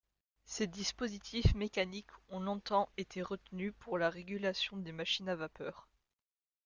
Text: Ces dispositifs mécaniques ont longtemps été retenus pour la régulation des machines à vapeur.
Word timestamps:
Ces 0.45 0.65
dispositifs 0.65 1.53
mécaniques 1.53 2.09
ont 2.29 2.39
longtemps 2.39 2.89
été 2.97 3.21
retenus 3.21 3.71
pour 3.77 3.99
la 3.99 4.09
régulation 4.09 4.77
des 4.77 4.91
machines 4.91 5.29
à 5.29 5.35
vapeur. 5.35 5.87